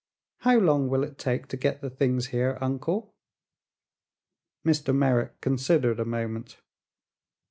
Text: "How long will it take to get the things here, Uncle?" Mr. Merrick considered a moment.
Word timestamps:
"How 0.39 0.57
long 0.57 0.89
will 0.89 1.03
it 1.03 1.19
take 1.19 1.47
to 1.49 1.57
get 1.57 1.81
the 1.81 1.89
things 1.91 2.29
here, 2.29 2.57
Uncle?" 2.59 3.13
Mr. 4.65 4.95
Merrick 4.95 5.39
considered 5.41 5.99
a 5.99 6.05
moment. 6.05 6.59